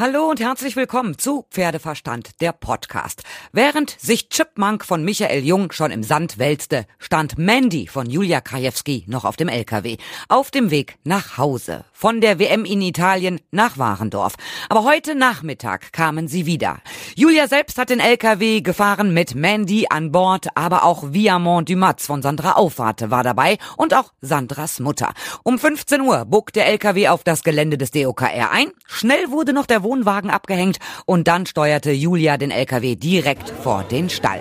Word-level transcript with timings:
Hallo 0.00 0.30
und 0.30 0.40
herzlich 0.40 0.76
willkommen 0.76 1.18
zu 1.18 1.44
Pferdeverstand, 1.50 2.40
der 2.40 2.52
Podcast. 2.52 3.22
Während 3.52 3.90
sich 4.00 4.30
Chipmunk 4.30 4.82
von 4.82 5.04
Michael 5.04 5.44
Jung 5.44 5.72
schon 5.72 5.90
im 5.90 6.02
Sand 6.02 6.38
wälzte, 6.38 6.86
stand 6.98 7.36
Mandy 7.36 7.86
von 7.86 8.08
Julia 8.08 8.40
Krajewski 8.40 9.04
noch 9.08 9.26
auf 9.26 9.36
dem 9.36 9.48
LKW. 9.48 9.98
Auf 10.30 10.50
dem 10.50 10.70
Weg 10.70 10.96
nach 11.04 11.36
Hause. 11.36 11.84
Von 11.92 12.22
der 12.22 12.38
WM 12.38 12.64
in 12.64 12.80
Italien 12.80 13.42
nach 13.50 13.76
Warendorf. 13.76 14.36
Aber 14.70 14.84
heute 14.84 15.14
Nachmittag 15.14 15.92
kamen 15.92 16.28
sie 16.28 16.46
wieder. 16.46 16.78
Julia 17.14 17.46
selbst 17.46 17.76
hat 17.76 17.90
den 17.90 18.00
LKW 18.00 18.62
gefahren 18.62 19.12
mit 19.12 19.34
Mandy 19.34 19.88
an 19.90 20.12
Bord, 20.12 20.46
aber 20.54 20.84
auch 20.84 21.12
Viamont 21.12 21.68
Dumas 21.68 22.06
von 22.06 22.22
Sandra 22.22 22.52
Aufwarte 22.52 23.10
war 23.10 23.22
dabei 23.22 23.58
und 23.76 23.92
auch 23.92 24.14
Sandras 24.22 24.80
Mutter. 24.80 25.12
Um 25.42 25.58
15 25.58 26.00
Uhr 26.00 26.24
bog 26.24 26.54
der 26.54 26.68
LKW 26.68 27.08
auf 27.08 27.22
das 27.22 27.42
Gelände 27.42 27.76
des 27.76 27.90
DOKR 27.90 28.50
ein. 28.50 28.72
Schnell 28.86 29.30
wurde 29.30 29.52
noch 29.52 29.66
der 29.66 29.89
Wohnwagen 29.90 30.30
abgehängt 30.30 30.78
und 31.04 31.26
dann 31.26 31.46
steuerte 31.46 31.90
Julia 31.90 32.36
den 32.36 32.52
LKW 32.52 32.94
direkt 32.94 33.50
vor 33.50 33.82
den 33.82 34.08
Stall. 34.08 34.40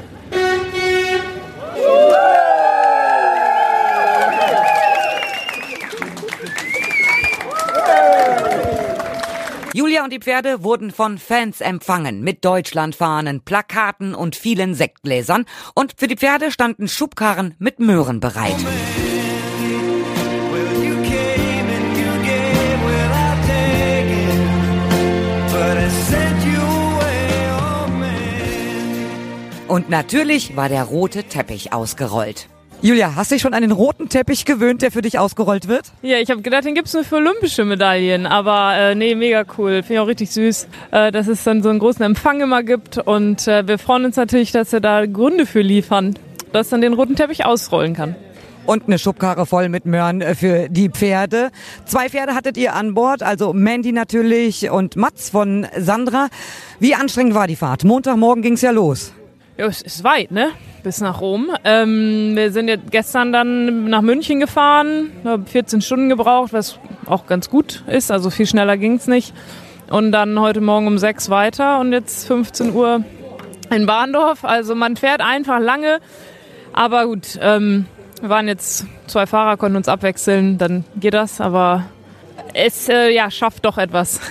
Julia 9.73 10.03
und 10.03 10.13
die 10.13 10.19
Pferde 10.19 10.63
wurden 10.63 10.91
von 10.91 11.17
Fans 11.17 11.61
empfangen 11.61 12.21
mit 12.21 12.45
Deutschlandfahnen, 12.45 13.41
Plakaten 13.41 14.13
und 14.13 14.35
vielen 14.35 14.75
Sektgläsern 14.75 15.45
und 15.73 15.95
für 15.97 16.07
die 16.07 16.17
Pferde 16.17 16.51
standen 16.51 16.87
Schubkarren 16.87 17.55
mit 17.57 17.79
Möhren 17.79 18.19
bereit. 18.19 18.57
Und 29.69 29.87
natürlich 29.87 30.55
war 30.55 30.67
der 30.67 30.83
rote 30.83 31.23
Teppich 31.23 31.71
ausgerollt. 31.73 32.49
Julia, 32.81 33.15
hast 33.15 33.29
du 33.29 33.35
dich 33.35 33.43
schon 33.43 33.53
an 33.53 33.61
den 33.61 33.71
roten 33.71 34.09
Teppich 34.09 34.45
gewöhnt, 34.45 34.81
der 34.81 34.89
für 34.89 35.03
dich 35.03 35.19
ausgerollt 35.19 35.67
wird? 35.67 35.91
Ja, 36.01 36.17
ich 36.17 36.31
habe 36.31 36.41
gedacht, 36.41 36.65
den 36.65 36.73
gibt's 36.73 36.93
nur 36.93 37.03
für 37.03 37.17
olympische 37.17 37.65
Medaillen. 37.65 38.25
Aber 38.25 38.75
äh, 38.75 38.95
nee, 38.95 39.13
mega 39.13 39.45
cool. 39.57 39.83
Finde 39.83 39.93
ich 39.93 39.99
auch 39.99 40.07
richtig 40.07 40.31
süß, 40.31 40.67
äh, 40.89 41.11
dass 41.11 41.27
es 41.27 41.43
dann 41.43 41.61
so 41.61 41.69
einen 41.69 41.77
großen 41.77 42.03
Empfang 42.03 42.41
immer 42.41 42.63
gibt. 42.63 42.97
Und 42.97 43.47
äh, 43.47 43.67
wir 43.67 43.77
freuen 43.77 44.05
uns 44.05 44.15
natürlich, 44.15 44.51
dass 44.51 44.71
wir 44.71 44.79
da 44.79 45.05
Gründe 45.05 45.45
für 45.45 45.61
liefern, 45.61 46.17
dass 46.51 46.69
dann 46.69 46.81
den 46.81 46.93
roten 46.93 47.15
Teppich 47.15 47.45
ausrollen 47.45 47.93
kann 47.93 48.15
und 48.65 48.87
eine 48.87 48.99
Schubkarre 48.99 49.45
voll 49.45 49.69
mit 49.69 49.85
Möhren 49.85 50.21
äh, 50.21 50.33
für 50.33 50.67
die 50.69 50.89
Pferde. 50.89 51.51
Zwei 51.85 52.09
Pferde 52.09 52.33
hattet 52.33 52.57
ihr 52.57 52.75
an 52.75 52.95
Bord, 52.95 53.21
also 53.21 53.53
Mandy 53.53 53.91
natürlich 53.91 54.69
und 54.71 54.95
Mats 54.95 55.29
von 55.29 55.67
Sandra. 55.77 56.29
Wie 56.79 56.95
anstrengend 56.95 57.35
war 57.35 57.45
die 57.45 57.55
Fahrt? 57.55 57.83
Montagmorgen 57.83 58.41
ging's 58.41 58.61
ja 58.61 58.71
los. 58.71 59.11
Ja, 59.59 59.65
es 59.65 59.81
ist 59.81 60.05
weit, 60.05 60.31
ne? 60.31 60.51
Bis 60.83 61.01
nach 61.01 61.19
Rom. 61.19 61.49
Ähm, 61.65 62.31
wir 62.33 62.53
sind 62.53 62.69
jetzt 62.69 62.91
gestern 62.91 63.33
dann 63.33 63.89
nach 63.89 64.01
München 64.01 64.39
gefahren, 64.39 65.11
14 65.47 65.81
Stunden 65.81 66.07
gebraucht, 66.07 66.53
was 66.53 66.79
auch 67.05 67.25
ganz 67.27 67.49
gut 67.49 67.83
ist. 67.87 68.09
Also 68.09 68.29
viel 68.29 68.45
schneller 68.45 68.77
ging's 68.77 69.07
nicht. 69.07 69.33
Und 69.89 70.13
dann 70.13 70.39
heute 70.39 70.61
Morgen 70.61 70.87
um 70.87 70.97
6 70.97 71.29
weiter 71.29 71.81
und 71.81 71.91
jetzt 71.91 72.25
15 72.27 72.73
Uhr 72.73 73.03
in 73.69 73.85
Bahndorf. 73.85 74.45
Also 74.45 74.75
man 74.75 74.95
fährt 74.95 75.19
einfach 75.19 75.59
lange. 75.59 75.99
Aber 76.71 77.05
gut, 77.07 77.37
ähm, 77.41 77.85
wir 78.21 78.29
waren 78.29 78.47
jetzt 78.47 78.85
zwei 79.07 79.27
Fahrer, 79.27 79.57
konnten 79.57 79.75
uns 79.75 79.89
abwechseln, 79.89 80.57
dann 80.57 80.85
geht 80.95 81.15
das. 81.15 81.41
Aber 81.41 81.83
es 82.65 82.89
äh, 82.89 83.09
ja, 83.09 83.31
schafft 83.31 83.65
doch 83.65 83.77
etwas. 83.77 84.19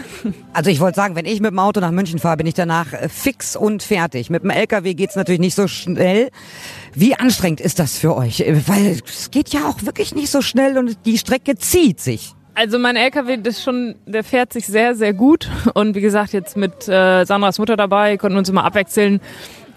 Also 0.52 0.70
ich 0.70 0.80
wollte 0.80 0.96
sagen, 0.96 1.14
wenn 1.14 1.24
ich 1.24 1.40
mit 1.40 1.52
dem 1.52 1.60
Auto 1.60 1.78
nach 1.78 1.92
München 1.92 2.18
fahre, 2.18 2.38
bin 2.38 2.46
ich 2.46 2.54
danach 2.54 2.92
äh, 2.92 3.08
fix 3.08 3.54
und 3.54 3.80
fertig. 3.80 4.28
Mit 4.28 4.42
dem 4.42 4.50
LKW 4.50 4.94
geht's 4.94 5.14
natürlich 5.14 5.40
nicht 5.40 5.54
so 5.54 5.68
schnell. 5.68 6.30
Wie 6.94 7.14
anstrengend 7.14 7.60
ist 7.60 7.78
das 7.78 7.96
für 7.96 8.16
euch? 8.16 8.40
Äh, 8.40 8.60
weil 8.66 9.00
es 9.06 9.30
geht 9.30 9.50
ja 9.50 9.68
auch 9.68 9.84
wirklich 9.84 10.16
nicht 10.16 10.30
so 10.30 10.42
schnell 10.42 10.76
und 10.76 10.98
die 11.06 11.16
Strecke 11.16 11.54
zieht 11.54 12.00
sich. 12.00 12.34
Also 12.54 12.80
mein 12.80 12.96
LKW, 12.96 13.36
das 13.36 13.62
schon, 13.62 13.94
der 14.04 14.24
fährt 14.24 14.52
sich 14.52 14.66
sehr, 14.66 14.96
sehr 14.96 15.12
gut. 15.12 15.48
Und 15.74 15.94
wie 15.94 16.00
gesagt, 16.00 16.32
jetzt 16.32 16.56
mit 16.56 16.88
äh, 16.88 17.24
Sandras 17.24 17.60
Mutter 17.60 17.76
dabei, 17.76 18.16
konnten 18.16 18.36
uns 18.36 18.48
immer 18.48 18.64
abwechseln. 18.64 19.20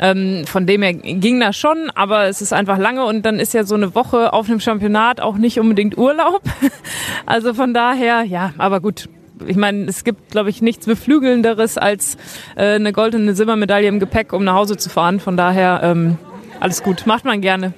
Ähm, 0.02 0.46
von 0.48 0.66
dem 0.66 0.82
her 0.82 0.94
ging 0.94 1.40
das 1.40 1.56
schon, 1.56 1.92
aber 1.94 2.26
es 2.26 2.42
ist 2.42 2.54
einfach 2.54 2.80
lange 2.80 3.06
und 3.06 3.24
dann 3.24 3.40
ist 3.40 3.54
ja 3.54 3.64
so 3.64 3.76
eine 3.76 3.94
Woche 3.94 4.34
auf 4.34 4.50
einem 4.50 4.60
Championat 4.60 5.22
auch 5.22 5.38
nicht 5.38 5.60
unbedingt 5.60 5.98
Urlaub. 5.98 6.42
also 7.28 7.54
von 7.54 7.74
daher, 7.74 8.24
ja, 8.24 8.52
aber 8.58 8.82
gut, 8.82 9.08
ich 9.48 9.58
meine, 9.58 9.86
es 9.86 10.04
gibt, 10.04 10.32
glaube 10.32 10.50
ich, 10.50 10.62
nichts 10.62 10.88
Beflügelnderes 10.88 11.78
als 11.78 12.18
äh, 12.56 12.76
eine 12.76 12.94
goldene 12.94 13.36
Silbermedaille 13.36 13.88
im 13.88 14.00
Gepäck, 14.00 14.34
um 14.34 14.44
nach 14.44 14.56
Hause 14.56 14.78
zu 14.78 14.90
fahren. 14.90 15.20
Von 15.20 15.38
daher, 15.38 15.82
ähm, 15.84 16.18
alles 16.60 16.84
gut, 16.84 17.06
macht 17.06 17.26
man 17.26 17.42
gerne. 17.42 17.74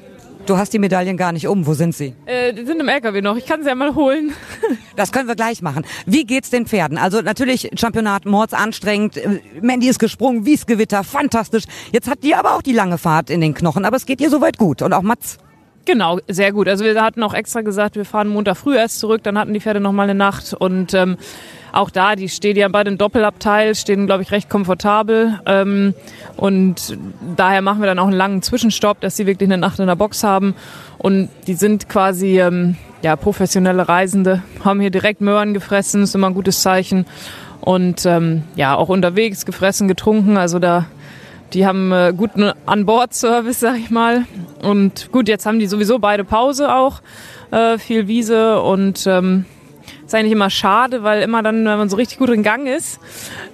Du 0.45 0.57
hast 0.57 0.73
die 0.73 0.79
Medaillen 0.79 1.15
gar 1.15 1.31
nicht 1.31 1.47
um. 1.47 1.65
Wo 1.65 1.73
sind 1.73 1.95
sie? 1.95 2.15
Äh, 2.25 2.51
die 2.53 2.65
sind 2.65 2.81
im 2.81 2.89
LKW 2.89 3.21
noch. 3.21 3.37
Ich 3.37 3.45
kann 3.45 3.63
sie 3.63 3.69
ja 3.69 3.75
mal 3.75 3.95
holen. 3.95 4.33
das 4.97 5.13
können 5.13 5.29
wir 5.29 5.35
gleich 5.35 5.61
machen. 5.61 5.85
Wie 6.05 6.25
geht's 6.25 6.49
den 6.49 6.65
Pferden? 6.65 6.97
Also 6.97 7.21
natürlich 7.21 7.69
Championat 7.75 8.25
Mords 8.25 8.53
anstrengend. 8.53 9.15
Äh, 9.15 9.39
Mandy 9.61 9.87
ist 9.87 9.99
gesprungen, 9.99 10.45
wie's 10.45 10.65
Gewitter, 10.65 11.05
fantastisch. 11.05 11.63
Jetzt 11.93 12.09
hat 12.09 12.23
die 12.23 12.35
aber 12.35 12.55
auch 12.55 12.61
die 12.61 12.73
lange 12.73 12.97
Fahrt 12.97 13.29
in 13.29 13.39
den 13.39 13.53
Knochen. 13.53 13.85
Aber 13.85 13.95
es 13.95 14.05
geht 14.05 14.19
ihr 14.19 14.29
soweit 14.29 14.57
gut. 14.57 14.81
Und 14.81 14.91
auch 14.91 15.01
Mats. 15.01 15.37
Genau, 15.85 16.19
sehr 16.27 16.51
gut. 16.51 16.67
Also 16.67 16.83
wir 16.83 17.01
hatten 17.01 17.23
auch 17.23 17.33
extra 17.33 17.61
gesagt, 17.61 17.95
wir 17.95 18.05
fahren 18.05 18.27
Montag 18.27 18.57
früh 18.57 18.75
erst 18.75 18.99
zurück, 18.99 19.23
dann 19.23 19.37
hatten 19.37 19.53
die 19.53 19.61
Pferde 19.61 19.79
noch 19.79 19.91
mal 19.93 20.03
eine 20.03 20.15
Nacht 20.15 20.53
und 20.53 20.93
ähm, 20.93 21.17
auch 21.73 21.89
da, 21.89 22.15
die 22.15 22.29
stehen 22.29 22.55
ja 22.55 22.67
bei 22.67 22.83
den 22.83 22.97
Doppelabteil, 22.97 23.73
stehen, 23.73 24.05
glaube 24.05 24.21
ich, 24.21 24.31
recht 24.31 24.47
komfortabel. 24.47 25.39
Ähm, 25.45 25.95
und 26.37 26.97
daher 27.35 27.61
machen 27.61 27.81
wir 27.81 27.87
dann 27.87 27.99
auch 27.99 28.07
einen 28.07 28.15
langen 28.15 28.41
Zwischenstopp, 28.43 29.01
dass 29.01 29.17
sie 29.17 29.25
wirklich 29.25 29.47
eine 29.47 29.57
Nacht 29.57 29.79
in 29.79 29.87
der 29.87 29.95
Box 29.95 30.23
haben. 30.23 30.53
Und 30.99 31.29
die 31.47 31.55
sind 31.55 31.89
quasi 31.89 32.39
ähm, 32.39 32.77
ja, 33.01 33.15
professionelle 33.15 33.89
Reisende, 33.89 34.43
haben 34.63 34.79
hier 34.79 34.91
direkt 34.91 35.19
Möhren 35.19 35.53
gefressen, 35.55 36.03
ist 36.03 36.13
immer 36.13 36.27
ein 36.27 36.35
gutes 36.35 36.61
Zeichen. 36.61 37.05
Und 37.59 38.05
ähm, 38.05 38.43
ja, 38.55 38.75
auch 38.75 38.89
unterwegs 38.89 39.45
gefressen, 39.45 39.87
getrunken. 39.87 40.37
Also 40.37 40.59
da, 40.59 40.85
die 41.53 41.65
haben 41.65 41.91
äh, 41.91 42.13
guten 42.15 42.51
An-Bord-Service, 42.67 43.59
sag 43.59 43.77
ich 43.77 43.89
mal. 43.89 44.25
Und 44.61 45.11
gut, 45.11 45.27
jetzt 45.27 45.47
haben 45.47 45.57
die 45.57 45.67
sowieso 45.67 45.97
beide 45.97 46.23
Pause 46.23 46.73
auch, 46.73 47.01
äh, 47.49 47.79
viel 47.79 48.07
Wiese 48.07 48.61
und 48.61 49.07
ähm, 49.07 49.45
eigentlich 50.13 50.33
immer 50.33 50.49
schade, 50.49 51.03
weil 51.03 51.21
immer 51.21 51.43
dann, 51.43 51.65
wenn 51.65 51.77
man 51.77 51.89
so 51.89 51.97
richtig 51.97 52.17
gut 52.17 52.29
in 52.29 52.43
Gang 52.43 52.67
ist, 52.67 52.99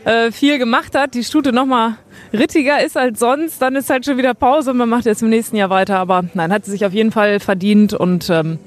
äh, 0.06 0.32
viel 0.32 0.58
gemacht 0.58 0.96
hat, 0.96 1.14
die 1.14 1.24
Stute 1.24 1.54
nochmal 1.54 1.96
rittiger 2.34 2.84
ist 2.84 2.98
als 2.98 3.20
sonst, 3.20 3.62
dann 3.62 3.76
ist 3.76 3.90
halt 3.90 4.06
schon 4.06 4.18
wieder 4.18 4.34
Pause 4.34 4.72
und 4.72 4.78
man 4.78 4.90
macht 4.90 5.06
jetzt 5.06 5.22
im 5.22 5.30
nächsten 5.30 5.56
Jahr 5.56 5.70
weiter. 5.70 5.98
Aber 5.98 6.24
nein, 6.34 6.52
hat 6.52 6.66
sie 6.66 6.72
sich 6.72 6.86
auf 6.86 6.94
jeden 6.94 7.12
Fall 7.12 7.40
verdient 7.40 7.94
und 7.94 8.30
ähm, 8.30 8.60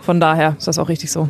von 0.00 0.20
daher 0.20 0.56
ist 0.58 0.68
das 0.68 0.78
auch 0.78 0.88
richtig 0.88 1.10
so. 1.10 1.28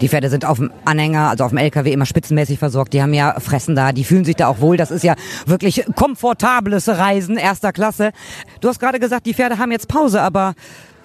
Die 0.00 0.08
Pferde 0.08 0.30
sind 0.30 0.44
auf 0.44 0.58
dem 0.58 0.72
Anhänger, 0.84 1.30
also 1.30 1.44
auf 1.44 1.50
dem 1.50 1.58
LKW 1.58 1.92
immer 1.92 2.06
spitzenmäßig 2.06 2.58
versorgt. 2.58 2.92
Die 2.92 3.00
haben 3.00 3.14
ja 3.14 3.38
Fressen 3.38 3.76
da, 3.76 3.92
die 3.92 4.02
fühlen 4.02 4.24
sich 4.24 4.34
da 4.34 4.48
auch 4.48 4.58
wohl. 4.60 4.76
Das 4.76 4.90
ist 4.90 5.04
ja 5.04 5.14
wirklich 5.46 5.84
komfortables 5.94 6.88
Reisen 6.88 7.36
erster 7.36 7.72
Klasse. 7.72 8.10
Du 8.60 8.68
hast 8.68 8.80
gerade 8.80 8.98
gesagt, 8.98 9.26
die 9.26 9.34
Pferde 9.34 9.58
haben 9.58 9.70
jetzt 9.70 9.86
Pause, 9.86 10.20
aber 10.20 10.54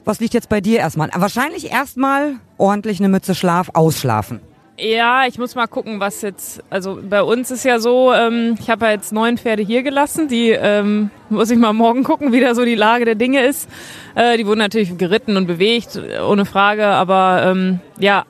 was 0.08 0.20
liegt 0.20 0.34
jetzt 0.34 0.50
bei 0.50 0.62
dir 0.62 0.80
erstmal? 0.80 1.10
Wahrscheinlich 1.14 1.72
erstmal 1.72 2.36
ordentlich 2.58 3.00
eine 3.00 3.10
Mütze 3.10 3.36
Schlaf, 3.36 3.72
ausschlafen. 3.74 4.40
Ja, 4.80 5.26
ich 5.28 5.40
muss 5.40 5.56
mal 5.56 5.66
gucken, 5.66 6.00
was 6.00 6.22
jetzt. 6.22 6.64
Also 6.70 7.00
bei 7.02 7.24
uns 7.24 7.50
ist 7.50 7.66
ja 7.66 7.80
so, 7.80 8.14
ähm, 8.14 8.56
ich 8.60 8.70
habe 8.70 8.86
ja 8.86 8.92
jetzt 8.92 9.12
neun 9.12 9.38
Pferde 9.38 9.64
hier 9.64 9.82
gelassen. 9.82 10.28
Die 10.28 10.52
ähm, 10.52 11.10
muss 11.30 11.50
ich 11.50 11.58
mal 11.58 11.74
morgen 11.74 12.04
gucken, 12.04 12.32
wie 12.32 12.40
da 12.40 12.54
so 12.54 12.64
die 12.64 12.76
Lage 12.76 13.04
der 13.04 13.16
Dinge 13.16 13.44
ist. 13.44 13.68
Äh, 14.14 14.38
die 14.38 14.46
wurden 14.46 14.60
natürlich 14.60 14.96
geritten 14.98 15.36
und 15.36 15.48
bewegt, 15.48 16.00
ohne 16.28 16.46
Frage. 16.46 16.86
Aber 16.86 17.42
ähm, 17.44 17.80
ja, 17.98 18.26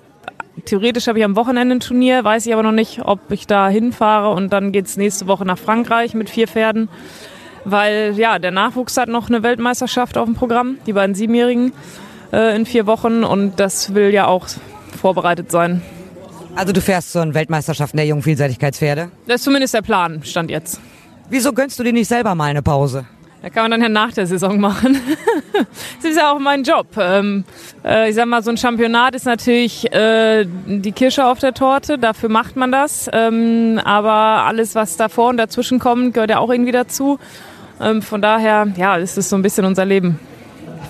theoretisch 0.64 1.08
habe 1.08 1.20
ich 1.20 1.26
am 1.26 1.36
Wochenende 1.36 1.76
ein 1.76 1.80
Turnier, 1.82 2.24
weiß 2.24 2.46
ich 2.46 2.54
aber 2.54 2.64
noch 2.64 2.72
nicht, 2.72 3.02
ob 3.04 3.30
ich 3.30 3.46
da 3.46 3.68
hinfahre. 3.68 4.34
Und 4.34 4.54
dann 4.54 4.72
geht's 4.72 4.96
nächste 4.96 5.28
Woche 5.28 5.46
nach 5.46 5.58
Frankreich 5.58 6.14
mit 6.14 6.30
vier 6.30 6.48
Pferden 6.48 6.88
weil 7.70 8.14
ja, 8.18 8.40
der 8.40 8.52
Nachwuchs 8.52 8.98
hat 8.98 9.10
noch 9.10 9.30
eine 9.30 9.44
Weltmeisterschaft 9.44 10.18
auf 10.18 10.26
dem 10.26 10.36
Programm, 10.36 10.78
die 10.86 10.94
beiden 10.94 11.16
Siebenjährigen 11.16 11.74
äh, 12.32 12.56
in 12.56 12.66
vier 12.66 12.88
Wochen 12.88 13.24
und 13.24 13.60
das 13.60 13.94
will 13.94 14.14
ja 14.14 14.28
auch 14.28 14.48
vorbereitet 15.00 15.52
sein. 15.52 15.82
Also 16.56 16.74
du 16.74 16.82
fährst 16.82 17.12
zu 17.12 17.20
den 17.20 17.34
Weltmeisterschaften 17.34 17.98
der 17.98 18.08
jungen 18.08 18.24
Vielseitigkeitspferde? 18.24 19.12
Das 19.28 19.38
ist 19.38 19.44
zumindest 19.44 19.74
der 19.74 19.82
Plan, 19.84 20.24
stand 20.24 20.50
jetzt. 20.50 20.80
Wieso 21.30 21.54
gönnst 21.54 21.78
du 21.78 21.84
dir 21.84 21.94
nicht 21.94 22.08
selber 22.08 22.34
mal 22.36 22.46
eine 22.46 22.64
Pause? 22.64 23.06
Da 23.42 23.50
kann 23.50 23.64
man 23.64 23.72
dann 23.72 23.82
ja 23.84 23.90
nach 23.90 24.14
der 24.14 24.26
Saison 24.26 24.60
machen. 24.60 25.00
das 26.02 26.12
ist 26.12 26.18
ja 26.18 26.32
auch 26.32 26.40
mein 26.40 26.64
Job. 26.64 26.88
Ähm, 26.98 27.44
äh, 27.86 28.10
ich 28.10 28.16
sag 28.16 28.26
mal, 28.26 28.42
so 28.42 28.50
ein 28.50 28.58
Championat 28.58 29.14
ist 29.14 29.26
natürlich 29.26 29.92
äh, 29.94 30.46
die 30.66 30.92
Kirsche 30.92 31.26
auf 31.26 31.40
der 31.40 31.54
Torte, 31.54 32.00
dafür 32.00 32.30
macht 32.30 32.56
man 32.56 32.72
das. 32.72 33.10
Ähm, 33.14 33.80
aber 33.84 34.12
alles, 34.12 34.74
was 34.74 34.98
davor 34.98 35.30
und 35.30 35.38
dazwischen 35.38 35.78
kommt, 35.78 36.16
gehört 36.16 36.32
ja 36.32 36.40
auch 36.40 36.50
irgendwie 36.50 36.72
dazu. 36.72 37.20
Ähm, 37.80 38.02
von 38.02 38.22
daher, 38.22 38.68
ja, 38.76 38.96
ist 38.96 39.18
es 39.18 39.30
so 39.30 39.36
ein 39.36 39.42
bisschen 39.42 39.66
unser 39.66 39.86
Leben. 39.86 40.20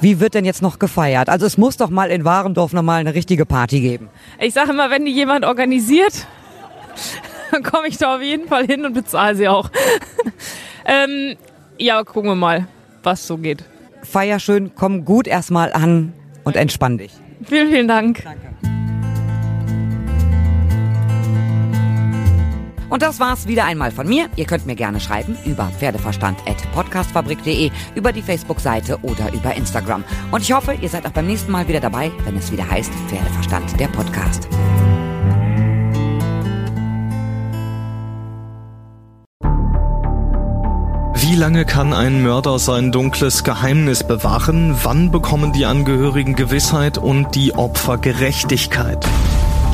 Wie 0.01 0.19
wird 0.19 0.35
denn 0.35 0.45
jetzt 0.45 0.61
noch 0.61 0.79
gefeiert? 0.79 1.29
Also 1.29 1.45
es 1.45 1.57
muss 1.57 1.77
doch 1.77 1.89
mal 1.89 2.11
in 2.11 2.23
Warendorf 2.23 2.73
noch 2.73 2.83
mal 2.83 2.99
eine 2.99 3.13
richtige 3.13 3.45
Party 3.45 3.81
geben. 3.81 4.09
Ich 4.39 4.53
sage 4.53 4.71
immer, 4.71 4.91
wenn 4.91 5.05
die 5.05 5.11
jemand 5.11 5.43
organisiert, 5.43 6.27
komme 7.63 7.87
ich 7.87 7.97
da 7.97 8.15
auf 8.15 8.21
jeden 8.21 8.47
Fall 8.47 8.65
hin 8.65 8.85
und 8.85 8.93
bezahle 8.93 9.35
sie 9.35 9.47
auch. 9.47 9.69
ähm, 10.85 11.35
ja, 11.77 12.03
gucken 12.03 12.29
wir 12.29 12.35
mal, 12.35 12.67
was 13.03 13.25
so 13.25 13.37
geht. 13.37 13.63
Feier 14.03 14.39
schön, 14.39 14.71
komm 14.75 15.03
gut 15.03 15.27
erstmal 15.27 15.73
an 15.73 16.13
und 16.43 16.55
entspann 16.55 16.97
dich. 16.97 17.13
Vielen, 17.43 17.69
vielen 17.69 17.87
Dank. 17.87 18.23
Danke. 18.23 18.76
Und 22.89 23.01
das 23.01 23.19
war's 23.19 23.47
wieder 23.47 23.65
einmal 23.65 23.91
von 23.91 24.07
mir. 24.07 24.29
Ihr 24.35 24.45
könnt 24.45 24.65
mir 24.65 24.75
gerne 24.75 24.99
schreiben 24.99 25.37
über 25.45 25.69
pferdeverstand.podcastfabrik.de, 25.77 27.71
über 27.95 28.11
die 28.11 28.21
Facebook-Seite 28.21 28.99
oder 29.01 29.33
über 29.33 29.55
Instagram. 29.55 30.03
Und 30.31 30.41
ich 30.41 30.51
hoffe, 30.53 30.73
ihr 30.73 30.89
seid 30.89 31.05
auch 31.05 31.11
beim 31.11 31.27
nächsten 31.27 31.51
Mal 31.51 31.67
wieder 31.67 31.79
dabei, 31.79 32.11
wenn 32.23 32.37
es 32.37 32.51
wieder 32.51 32.69
heißt 32.69 32.91
Pferdeverstand, 33.07 33.79
der 33.79 33.87
Podcast. 33.87 34.47
Wie 41.29 41.35
lange 41.35 41.65
kann 41.65 41.93
ein 41.93 42.23
Mörder 42.23 42.57
sein 42.57 42.91
dunkles 42.91 43.43
Geheimnis 43.43 44.03
bewahren? 44.03 44.75
Wann 44.83 45.11
bekommen 45.11 45.51
die 45.51 45.65
Angehörigen 45.65 46.35
Gewissheit 46.35 46.97
und 46.97 47.35
die 47.35 47.53
Opfer 47.53 47.97
Gerechtigkeit? 47.97 49.05